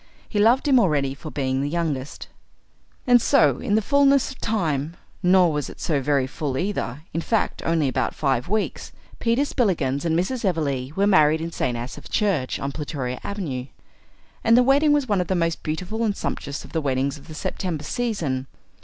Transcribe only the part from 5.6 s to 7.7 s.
it so very full either, in fact,